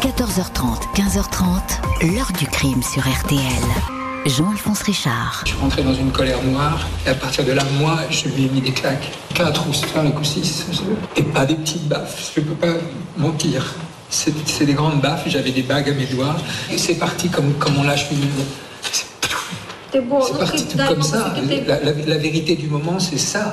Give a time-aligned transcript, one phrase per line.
[0.00, 3.38] 14h30, 15h30, l'heure du crime sur RTL.
[4.24, 5.42] Jean-Alphonse Richard.
[5.44, 8.46] Je suis rentré dans une colère noire et à partir de là, moi, je lui
[8.46, 9.10] ai mis des claques.
[9.34, 10.64] 4 ou 5 ou 6.
[11.18, 12.78] Et pas des petites baffes, je peux pas
[13.18, 13.74] mentir.
[14.08, 16.36] C'est des grandes baffes, j'avais des bagues à mes doigts.
[16.72, 18.26] Et c'est parti comme, comme on lâche une...
[19.92, 21.34] C'est parti tout comme ça.
[21.66, 23.52] La, la vérité du moment, c'est ça.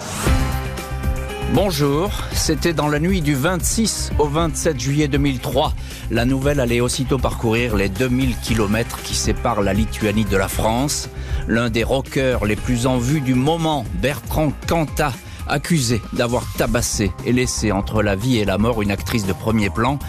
[1.54, 5.73] Bonjour, c'était dans la nuit du 26 au 27 juillet 2003.
[6.11, 11.10] La nouvelle allait aussitôt parcourir les 2000 km qui séparent la Lituanie de la France.
[11.47, 15.14] L'un des rockers les plus en vue du moment, Bertrand Cantat,
[15.47, 19.70] accusé d'avoir tabassé et laissé entre la vie et la mort une actrice de premier
[19.70, 20.00] plan,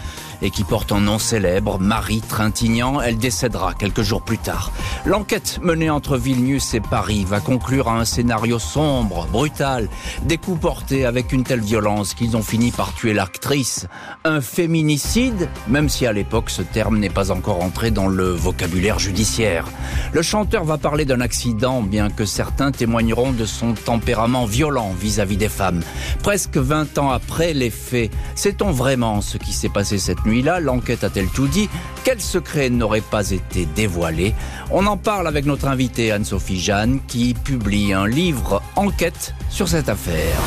[0.42, 3.01] et qui porte un nom célèbre, Marie Trintignant.
[3.01, 4.73] Elle décédera quelques jours plus tard.
[5.05, 9.88] L'enquête menée entre Vilnius et Paris va conclure à un scénario sombre, brutal,
[10.23, 13.87] des coups portés avec une telle violence qu'ils ont fini par tuer l'actrice.
[14.24, 18.98] Un féminicide, même si à l'époque ce terme n'est pas encore entré dans le vocabulaire
[18.98, 19.64] judiciaire.
[20.12, 25.36] Le chanteur va parler d'un accident, bien que certains témoigneront de son tempérament violent vis-à-vis
[25.36, 25.83] -vis des femmes.
[26.22, 30.61] Presque 20 ans après les faits, sait-on vraiment ce qui s'est passé cette nuit nuit-là,
[30.61, 31.69] l'enquête a-t-elle tout dit?
[32.05, 34.34] Quel secret n'aurait pas été dévoilé?
[34.71, 39.89] On en parle avec notre invitée Anne-Sophie Jeanne qui publie un livre enquête sur cette
[39.89, 40.39] affaire.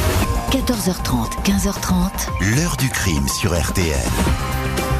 [0.51, 2.55] 14h30, 15h30.
[2.55, 3.95] L'heure du crime sur RTL.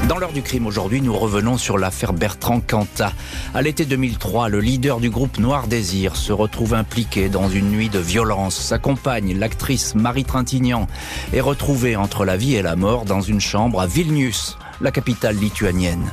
[0.08, 3.14] Dans l'heure du crime aujourd'hui, nous revenons sur l'affaire Bertrand Cantat.
[3.54, 7.90] À l'été 2003, le leader du groupe Noir Désir se retrouve impliqué dans une nuit
[7.90, 8.59] de violence.
[8.59, 10.88] Sa compagne, l'actrice Marie Trintignant,
[11.34, 15.36] est retrouvée entre la vie et la mort dans une chambre à Vilnius, la capitale
[15.36, 16.12] lituanienne.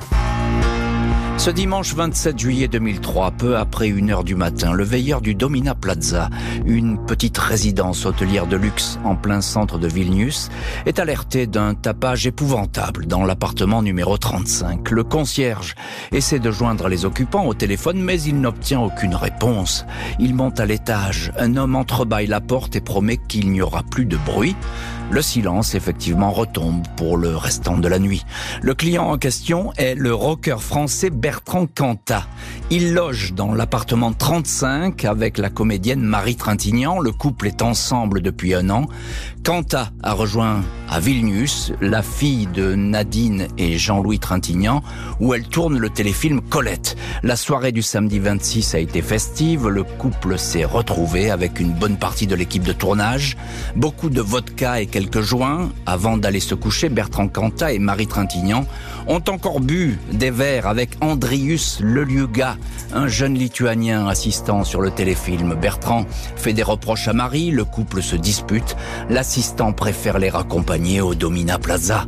[1.38, 5.76] Ce dimanche 27 juillet 2003, peu après une heure du matin, le veilleur du Domina
[5.76, 6.30] Plaza,
[6.66, 10.50] une petite résidence hôtelière de luxe en plein centre de Vilnius,
[10.84, 14.90] est alerté d'un tapage épouvantable dans l'appartement numéro 35.
[14.90, 15.76] Le concierge
[16.10, 19.86] essaie de joindre les occupants au téléphone, mais il n'obtient aucune réponse.
[20.18, 21.32] Il monte à l'étage.
[21.38, 24.56] Un homme entrebâille la porte et promet qu'il n'y aura plus de bruit.
[25.10, 28.26] Le silence, effectivement, retombe pour le restant de la nuit.
[28.60, 32.26] Le client en question est le rocker français Bertrand Cantat.
[32.70, 36.98] Il loge dans l'appartement 35 avec la comédienne Marie Trintignant.
[36.98, 38.86] Le couple est ensemble depuis un an.
[39.42, 40.60] Cantat a rejoint
[40.90, 44.82] à Vilnius la fille de Nadine et Jean-Louis Trintignant
[45.20, 46.96] où elle tourne le téléfilm Colette.
[47.22, 49.68] La soirée du samedi 26 a été festive.
[49.68, 53.38] Le couple s'est retrouvé avec une bonne partie de l'équipe de tournage.
[53.74, 55.70] Beaucoup de vodka et quelques joints.
[55.86, 58.66] Avant d'aller se coucher, Bertrand Cantat et Marie Trintignant
[59.06, 62.56] ont encore bu des verres avec Andrius Leliuga,
[62.92, 65.54] un jeune lituanien assistant sur le téléfilm.
[65.54, 66.04] Bertrand
[66.34, 68.76] fait des reproches à Marie, le couple se dispute,
[69.08, 72.04] l'assistant préfère les raccompagner au Domina Plaza.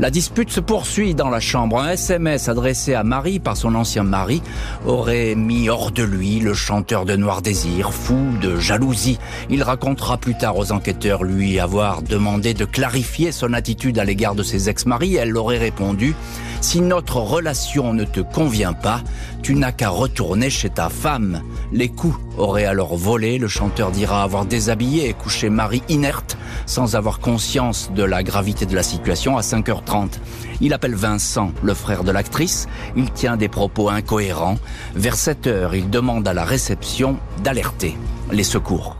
[0.00, 1.78] La dispute se poursuit dans la chambre.
[1.78, 4.42] Un SMS adressé à Marie par son ancien mari
[4.84, 9.20] aurait mis hors de lui le chanteur de Noir Désir, fou de jalousie.
[9.48, 14.34] Il racontera plus tard aux enquêteurs lui avoir demandé de clarifier son attitude à l'égard
[14.34, 15.16] de ses ex-maris.
[15.16, 16.14] Elle aurait répondu
[16.62, 19.02] si notre relation ne te convient pas,
[19.42, 21.42] tu n'as qu'à retourner chez ta femme.
[21.72, 26.94] Les coups auraient alors volé, le chanteur dira avoir déshabillé et couché Marie inerte, sans
[26.94, 30.20] avoir conscience de la gravité de la situation à 5h30.
[30.60, 34.58] Il appelle Vincent, le frère de l'actrice, il tient des propos incohérents.
[34.94, 37.96] Vers 7h, il demande à la réception d'alerter
[38.30, 38.96] les secours.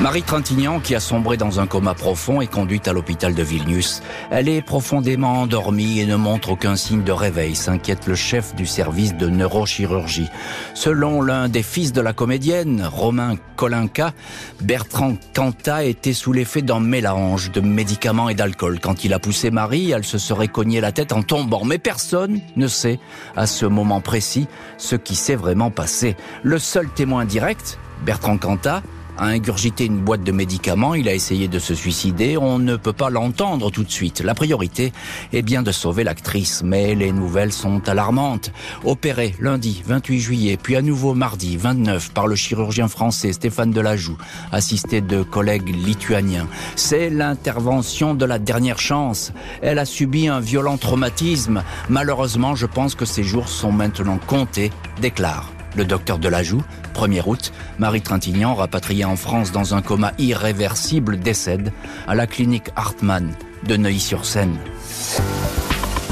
[0.00, 4.02] Marie Trintignant, qui a sombré dans un coma profond, est conduite à l'hôpital de Vilnius.
[4.30, 8.66] Elle est profondément endormie et ne montre aucun signe de réveil, s'inquiète le chef du
[8.66, 10.28] service de neurochirurgie.
[10.74, 14.12] Selon l'un des fils de la comédienne, Romain Kolinka,
[14.60, 18.80] Bertrand Cantat était sous l'effet d'un mélange de médicaments et d'alcool.
[18.80, 21.64] Quand il a poussé Marie, elle se serait cognée la tête en tombant.
[21.64, 22.98] Mais personne ne sait,
[23.36, 26.16] à ce moment précis, ce qui s'est vraiment passé.
[26.42, 28.82] Le seul témoin direct, Bertrand Cantat,
[29.18, 32.92] a ingurgité une boîte de médicaments, il a essayé de se suicider, on ne peut
[32.92, 34.20] pas l'entendre tout de suite.
[34.20, 34.92] La priorité
[35.32, 38.50] est bien de sauver l'actrice, mais les nouvelles sont alarmantes.
[38.84, 44.18] Opéré lundi 28 juillet, puis à nouveau mardi 29 par le chirurgien français Stéphane Delajoux,
[44.52, 46.48] assisté de collègues lituaniens.
[46.76, 49.32] C'est l'intervention de la dernière chance.
[49.62, 51.62] Elle a subi un violent traumatisme.
[51.88, 54.70] Malheureusement, je pense que ses jours sont maintenant comptés,
[55.00, 56.62] déclare le docteur Delajoux,
[56.94, 61.72] 1er août, Marie Trintignant, rapatriée en France dans un coma irréversible, décède
[62.06, 63.32] à la clinique Hartmann
[63.66, 64.56] de Neuilly-sur-Seine.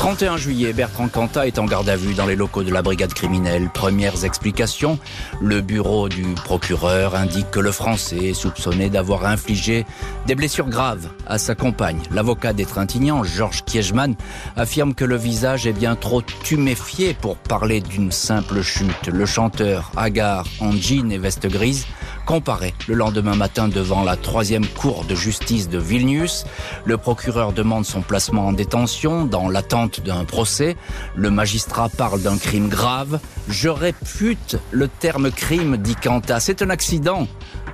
[0.02, 3.14] 31 juillet, Bertrand Cantat est en garde à vue dans les locaux de la brigade
[3.14, 3.70] criminelle.
[3.72, 4.98] Premières explications,
[5.40, 9.86] le bureau du procureur indique que le Français est soupçonné d'avoir infligé
[10.26, 12.00] des blessures graves à sa compagne.
[12.10, 14.16] L'avocat des Trintignants, Georges Kiechman,
[14.56, 19.06] affirme que le visage est bien trop tuméfié pour parler d'une simple chute.
[19.06, 21.86] Le chanteur, hagard en jean et veste grise,
[22.26, 26.44] comparaît le lendemain matin devant la troisième cour de justice de Vilnius.
[26.84, 30.76] Le procureur demande son placement en détention dans l'attente d'un procès.
[31.14, 33.20] Le magistrat parle d'un crime grave.
[33.48, 36.40] Je répute le terme crime, dit Quanta.
[36.40, 37.26] C'est un accident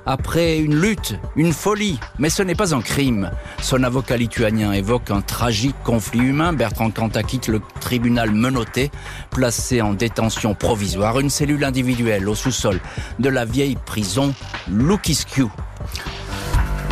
[0.08, 3.31] après une lutte, une folie, mais ce n'est pas un crime.
[3.60, 6.55] Son avocat lituanien évoque un tragique conflit humain.
[6.55, 8.90] Bertrand Cantat quitte le tribunal menotté,
[9.31, 12.81] placé en détention provisoire, une cellule individuelle au sous-sol
[13.19, 14.32] de la vieille prison
[14.70, 15.49] Lukiskiu.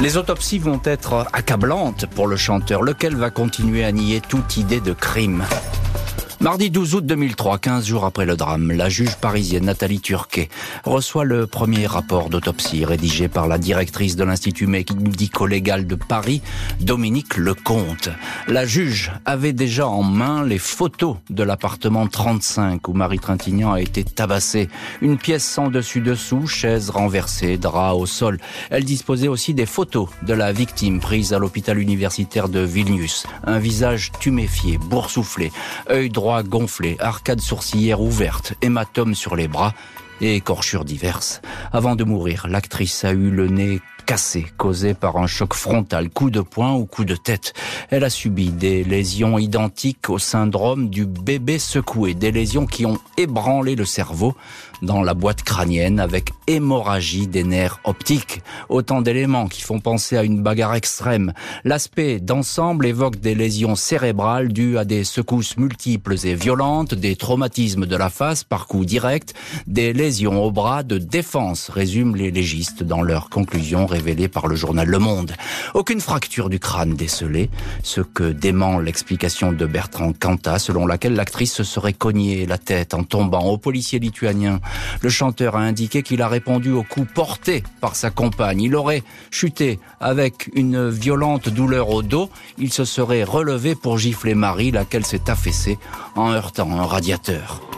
[0.03, 4.81] Les autopsies vont être accablantes pour le chanteur, lequel va continuer à nier toute idée
[4.81, 5.43] de crime?
[6.39, 10.51] Mardi 12 août 2003, 15 jours après le drame, la juge parisienne Nathalie Turquet
[10.85, 16.43] reçoit le premier rapport d'autopsie rédigé par la directrice de l'Institut médico-légal de Paris,
[16.79, 18.11] Dominique Lecomte.
[18.49, 23.81] La juge avait déjà en main les photos de l'appartement 35 où Marie Trintignant a
[23.81, 24.69] été tabassée.
[25.01, 28.39] Une pièce sans dessus-dessous, chaise renversée, drap au sol.
[28.69, 33.27] Elle disposait aussi des photos de la victime prise à l'hôpital universitaire de Vilnius.
[33.45, 35.51] Un visage tuméfié, boursouflé,
[35.89, 39.75] œil droit gonflé, arcade sourcilière ouverte, hématome sur les bras
[40.21, 41.41] et écorchures diverses.
[41.73, 46.31] Avant de mourir, l'actrice a eu le nez cassé, causé par un choc frontal, coup
[46.31, 47.53] de poing ou coup de tête.
[47.91, 52.99] Elle a subi des lésions identiques au syndrome du bébé secoué, des lésions qui ont
[53.19, 54.35] ébranlé le cerveau
[54.83, 58.43] dans la boîte crânienne avec hémorragie des nerfs optiques.
[58.69, 61.33] Autant d'éléments qui font penser à une bagarre extrême.
[61.65, 67.87] L'aspect d'ensemble évoque des lésions cérébrales dues à des secousses multiples et violentes, des traumatismes
[67.87, 69.35] de la face par coup direct,
[69.67, 74.57] des lésions au bras de défense, résument les légistes dans leur conclusion révélée par le
[74.57, 75.33] journal Le Monde.
[75.75, 77.51] Aucune fracture du crâne décelée,
[77.83, 82.93] ce que dément l'explication de Bertrand Cantat selon laquelle l'actrice se serait cognée la tête
[82.93, 84.61] en tombant au policier lituanien
[85.01, 88.63] le chanteur a indiqué qu'il a répondu au coup porté par sa compagne.
[88.63, 92.31] Il aurait chuté avec une violente douleur au dos.
[92.59, 95.79] Il se serait relevé pour gifler Marie, laquelle s'est affaissée
[96.15, 97.76] en heurtant un radiateur.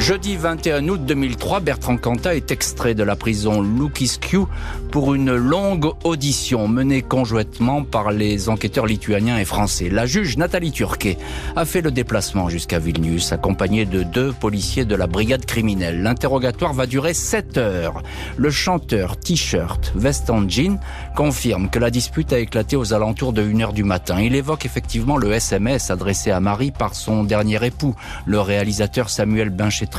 [0.00, 4.46] Jeudi 21 août 2003, Bertrand Cantat est extrait de la prison Lukiskiu
[4.90, 9.90] pour une longue audition menée conjointement par les enquêteurs lituaniens et français.
[9.90, 11.18] La juge Nathalie Turquet
[11.54, 16.02] a fait le déplacement jusqu'à Vilnius, accompagnée de deux policiers de la brigade criminelle.
[16.02, 18.02] L'interrogatoire va durer 7 heures.
[18.38, 20.80] Le chanteur T-shirt, veste jean,
[21.14, 24.18] confirme que la dispute a éclaté aux alentours de 1 heure du matin.
[24.18, 27.94] Il évoque effectivement le SMS adressé à Marie par son dernier époux,
[28.24, 29.89] le réalisateur Samuel Binchet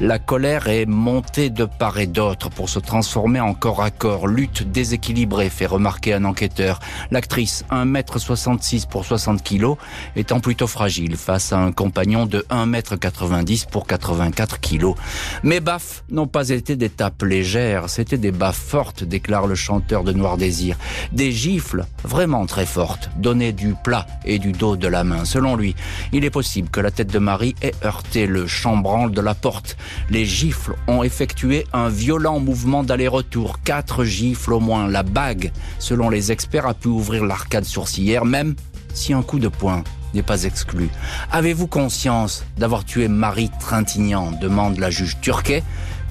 [0.00, 4.26] la colère est montée de part et d'autre pour se transformer en corps à corps.
[4.26, 6.80] Lutte déséquilibrée, fait remarquer un enquêteur.
[7.10, 9.74] L'actrice, 1m66 pour 60 kg,
[10.16, 14.94] étant plutôt fragile face à un compagnon de 1m90 pour 84 kg.
[15.42, 20.04] Mes baffes n'ont pas été des tapes légères, c'était des baffes fortes, déclare le chanteur
[20.04, 20.76] de Noir Désir.
[21.12, 25.24] Des gifles vraiment très fortes, données du plat et du dos de la main.
[25.24, 25.74] Selon lui,
[26.12, 29.76] il est possible que la tête de Marie ait heurté le chambranle la porte.
[30.10, 33.60] Les gifles ont effectué un violent mouvement d'aller-retour.
[33.62, 34.88] Quatre gifles au moins.
[34.88, 38.54] La bague, selon les experts, a pu ouvrir l'arcade sourcilière, même
[38.94, 39.84] si un coup de poing
[40.14, 40.88] n'est pas exclu.
[41.32, 44.32] Avez-vous conscience d'avoir tué Marie Trintignant?
[44.32, 45.62] demande la juge turquet.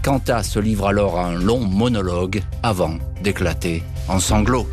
[0.04, 4.68] Quanta se livre alors à un long monologue avant d'éclater en sanglots.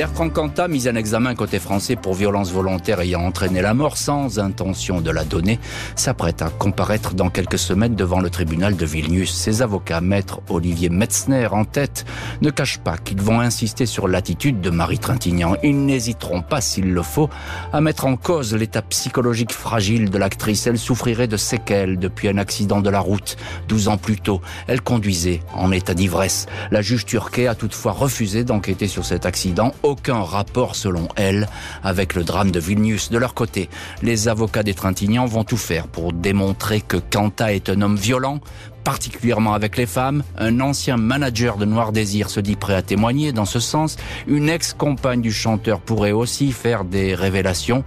[0.00, 4.38] Bertrand Cantat, mis en examen côté français pour violence volontaire ayant entraîné la mort sans
[4.38, 5.58] intention de la donner,
[5.94, 9.30] s'apprête à comparaître dans quelques semaines devant le tribunal de Vilnius.
[9.30, 12.06] Ses avocats, maître Olivier Metzner en tête,
[12.40, 15.56] ne cachent pas qu'ils vont insister sur l'attitude de Marie Trintignant.
[15.62, 17.28] Ils n'hésiteront pas, s'il le faut,
[17.70, 20.66] à mettre en cause l'état psychologique fragile de l'actrice.
[20.66, 23.36] Elle souffrirait de séquelles depuis un accident de la route,
[23.68, 24.40] 12 ans plus tôt.
[24.66, 26.46] Elle conduisait en état d'ivresse.
[26.70, 31.48] La juge turquée a toutefois refusé d'enquêter sur cet accident aucun rapport, selon elle,
[31.82, 33.10] avec le drame de Vilnius.
[33.10, 33.68] De leur côté,
[34.02, 38.38] les avocats des Trintignants vont tout faire pour démontrer que Quanta est un homme violent,
[38.84, 40.22] particulièrement avec les femmes.
[40.38, 43.96] Un ancien manager de Noir Désir se dit prêt à témoigner dans ce sens.
[44.26, 47.84] Une ex-compagne du chanteur pourrait aussi faire des révélations.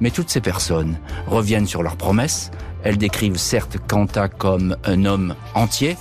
[0.00, 2.50] Mais toutes ces personnes reviennent sur leurs promesses.
[2.82, 5.96] Elles décrivent certes Quanta comme un homme entier,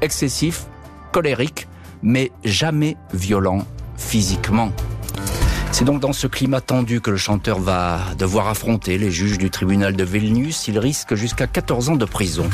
[0.00, 0.66] excessif,
[1.12, 1.68] colérique,
[2.02, 3.64] mais jamais violent
[3.96, 4.72] physiquement.
[5.76, 9.50] C'est donc dans ce climat tendu que le chanteur va devoir affronter les juges du
[9.50, 10.68] tribunal de Vilnius.
[10.68, 12.48] Il risque jusqu'à 14 ans de prison.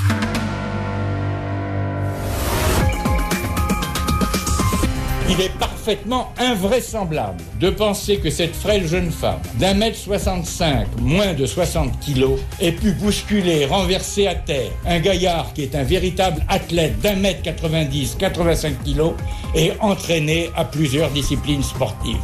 [5.28, 11.34] Il est parfaitement invraisemblable de penser que cette frêle jeune femme d'un mètre 65, moins
[11.34, 16.42] de 60 kilos, ait pu bousculer, renverser à terre un gaillard qui est un véritable
[16.48, 19.12] athlète d'un mètre 90, 85 kilos
[19.54, 22.16] et entraîné à plusieurs disciplines sportives.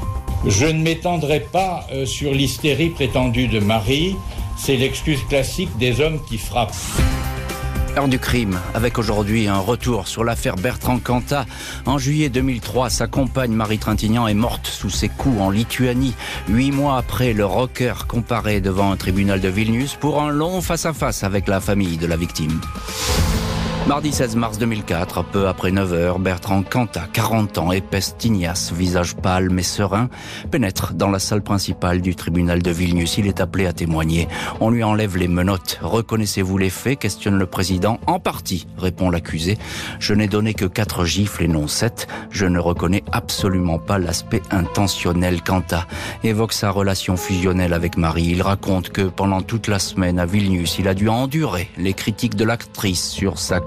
[0.44, 4.16] Je ne m'étendrai pas euh, sur l'hystérie prétendue de Marie,
[4.56, 6.74] c'est l'excuse classique des hommes qui frappent.
[7.96, 11.46] Heure du crime, avec aujourd'hui un retour sur l'affaire Bertrand Cantat.
[11.86, 16.14] En juillet 2003, sa compagne Marie Trintignant est morte sous ses coups en Lituanie.
[16.48, 21.24] Huit mois après, le rocker comparé devant un tribunal de Vilnius pour un long face-à-face
[21.24, 22.60] avec la famille de la victime.
[23.86, 29.14] Mardi 16 mars 2004, peu après 9 heures, Bertrand Cantat, 40 ans, épaisse tignasse, visage
[29.14, 30.08] pâle mais serein,
[30.50, 33.16] pénètre dans la salle principale du tribunal de Vilnius.
[33.18, 34.26] Il est appelé à témoigner.
[34.58, 35.78] On lui enlève les menottes.
[35.82, 36.98] Reconnaissez-vous les faits?
[36.98, 38.00] questionne le président.
[38.08, 39.56] En partie, répond l'accusé.
[40.00, 42.08] Je n'ai donné que quatre gifles et non sept.
[42.30, 45.42] Je ne reconnais absolument pas l'aspect intentionnel.
[45.42, 45.86] Cantat
[46.24, 48.30] évoque sa relation fusionnelle avec Marie.
[48.30, 52.34] Il raconte que pendant toute la semaine à Vilnius, il a dû endurer les critiques
[52.34, 53.60] de l'actrice sur sa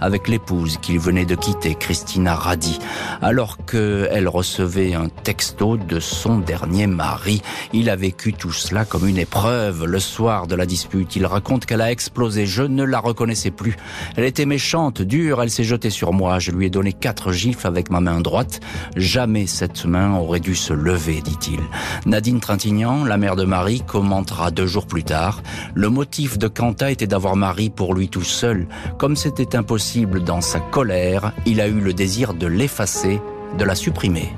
[0.00, 2.78] avec l'épouse qu'il venait de quitter, Christina Radi,
[3.20, 7.42] alors qu'elle recevait un texto de son dernier mari.
[7.74, 9.84] Il a vécu tout cela comme une épreuve.
[9.84, 12.46] Le soir de la dispute, il raconte qu'elle a explosé.
[12.46, 13.76] Je ne la reconnaissais plus.
[14.16, 16.38] Elle était méchante, dure, elle s'est jetée sur moi.
[16.38, 18.60] Je lui ai donné quatre gifles avec ma main droite.
[18.96, 21.60] Jamais cette main aurait dû se lever, dit-il.
[22.06, 25.42] Nadine Trintignant, la mère de Marie, commentera deux jours plus tard.
[25.74, 28.66] Le motif de Quentin était d'avoir Marie pour lui tout seul.
[29.02, 33.20] Comme c'était impossible dans sa colère, il a eu le désir de l'effacer,
[33.58, 34.28] de la supprimer.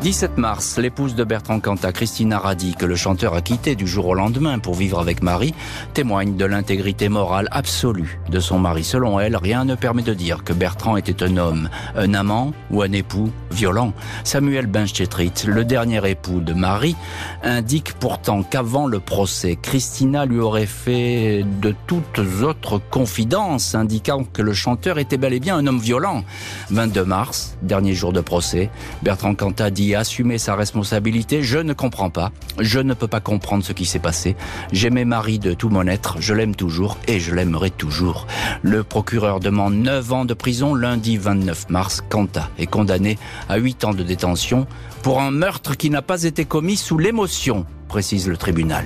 [0.00, 4.06] 17 mars, l'épouse de Bertrand Cantat, Christina Radi, que le chanteur a quitté du jour
[4.06, 5.54] au lendemain pour vivre avec Marie,
[5.92, 8.84] témoigne de l'intégrité morale absolue de son mari.
[8.84, 12.82] Selon elle, rien ne permet de dire que Bertrand était un homme, un amant ou
[12.82, 13.92] un époux violent.
[14.22, 16.94] Samuel Benchetrit, le dernier époux de Marie,
[17.42, 24.42] indique pourtant qu'avant le procès, Christina lui aurait fait de toutes autres confidences, indiquant que
[24.42, 26.22] le chanteur était bel et bien un homme violent.
[26.70, 28.70] 22 mars, dernier jour de procès,
[29.02, 31.42] Bertrand Cantat dit assumer sa responsabilité.
[31.42, 32.32] Je ne comprends pas.
[32.58, 34.36] Je ne peux pas comprendre ce qui s'est passé.
[34.72, 36.16] J'aimais Marie de tout mon être.
[36.20, 38.26] Je l'aime toujours et je l'aimerai toujours.
[38.62, 42.02] Le procureur demande 9 ans de prison lundi 29 mars.
[42.08, 43.18] Quanta est condamné
[43.48, 44.66] à 8 ans de détention
[45.02, 48.84] pour un meurtre qui n'a pas été commis sous l'émotion, précise le tribunal.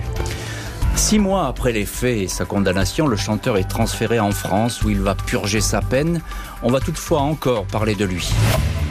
[0.94, 4.90] Six mois après les faits et sa condamnation, le chanteur est transféré en France où
[4.90, 6.20] il va purger sa peine.
[6.64, 8.32] On va toutefois encore parler de lui.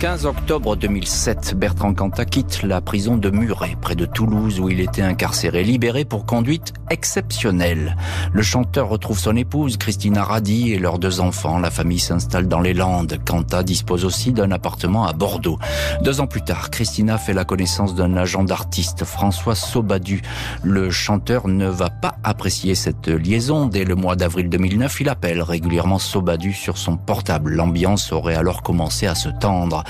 [0.02, 4.80] 15 octobre 2007, Bertrand Cantat quitte la prison de Muret, près de Toulouse, où il
[4.80, 7.96] était incarcéré, libéré pour conduite exceptionnelle.
[8.34, 11.60] Le chanteur retrouve son épouse, Christina Radi, et leurs deux enfants.
[11.60, 13.20] La famille s'installe dans les Landes.
[13.24, 15.60] Cantat dispose aussi d'un appartement à Bordeaux.
[16.02, 20.24] Deux ans plus tard, Christina fait la connaissance d'un agent d'artiste, François Sobadu.
[20.64, 23.68] Le chanteur ne va pas apprécier cette liaison.
[23.68, 27.61] Dès le mois d'avril 2009, il appelle régulièrement Sobadu sur son portable.
[27.62, 29.84] L'ambiance aurait alors commencé à se tendre.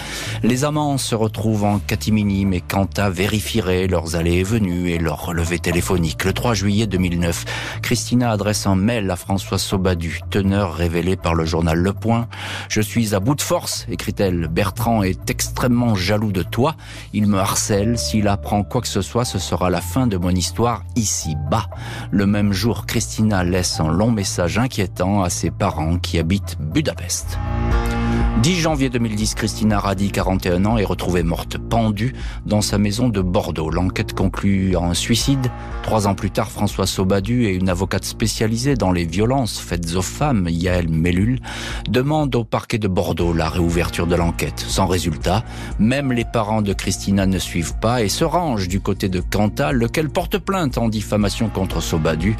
[0.43, 5.25] Les amants se retrouvent en catimini, mais Quanta vérifierait leurs allées et venues et leurs
[5.25, 6.25] relevés téléphoniques.
[6.25, 7.45] Le 3 juillet 2009,
[7.81, 12.27] Christina adresse un mail à François Sobadu, teneur révélé par le journal Le Point.
[12.67, 14.49] Je suis à bout de force, écrit-elle.
[14.49, 16.75] Bertrand est extrêmement jaloux de toi.
[17.13, 17.97] Il me harcèle.
[17.97, 21.69] S'il apprend quoi que ce soit, ce sera la fin de mon histoire ici-bas.
[22.11, 27.39] Le même jour, Christina laisse un long message inquiétant à ses parents qui habitent Budapest.
[27.69, 27.90] Thank you.
[28.39, 32.13] 10 janvier 2010, Christina Radi, 41 ans, est retrouvée morte pendue
[32.47, 33.69] dans sa maison de Bordeaux.
[33.69, 35.51] L'enquête conclut en suicide.
[35.83, 40.01] Trois ans plus tard, François Sobadu et une avocate spécialisée dans les violences faites aux
[40.01, 41.39] femmes, Yael Mellul,
[41.87, 44.59] demandent au parquet de Bordeaux la réouverture de l'enquête.
[44.59, 45.43] Sans résultat,
[45.77, 49.75] même les parents de Christina ne suivent pas et se rangent du côté de Cantal,
[49.75, 52.35] lequel porte plainte en diffamation contre Sobadu.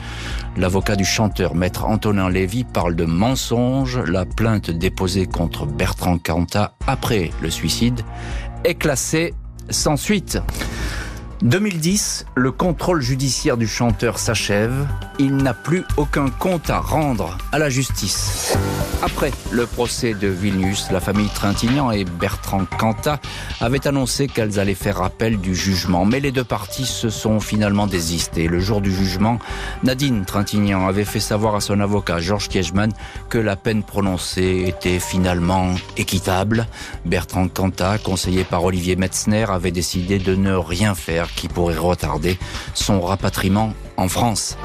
[0.58, 4.00] L'avocat du chanteur, maître Antonin Lévy, parle de mensonge.
[4.00, 8.02] La plainte déposée contre Bertrand Cantat après le suicide
[8.64, 9.34] est classée
[9.72, 10.38] sans suite.
[11.44, 14.86] 2010, le contrôle judiciaire du chanteur s'achève.
[15.18, 18.56] Il n'a plus aucun compte à rendre à la justice.
[19.02, 23.20] Après le procès de Vilnius, la famille Trintignant et Bertrand Cantat
[23.60, 26.06] avaient annoncé qu'elles allaient faire appel du jugement.
[26.06, 28.48] Mais les deux parties se sont finalement désistées.
[28.48, 29.40] Le jour du jugement,
[29.84, 32.90] Nadine Trintignant avait fait savoir à son avocat Georges Kiechman
[33.30, 36.68] que la peine prononcée était finalement équitable.
[37.06, 42.38] Bertrand Cantat, conseillé par Olivier Metzner, avait décidé de ne rien faire qui pourrait retarder
[42.74, 44.58] son rapatriement en France.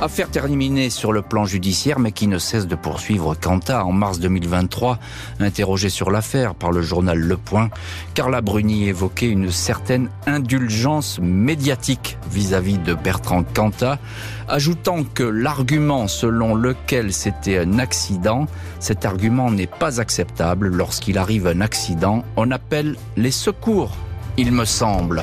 [0.00, 3.86] Affaire terminée sur le plan judiciaire, mais qui ne cesse de poursuivre Quanta.
[3.86, 4.98] En mars 2023,
[5.40, 7.70] interrogée sur l'affaire par le journal Le Point,
[8.12, 13.98] Carla Bruni évoquait une certaine indulgence médiatique vis-à-vis de Bertrand Cantat,
[14.46, 18.46] ajoutant que l'argument selon lequel c'était un accident,
[18.80, 20.68] cet argument n'est pas acceptable.
[20.68, 23.96] Lorsqu'il arrive un accident, on appelle les secours,
[24.36, 25.22] il me semble.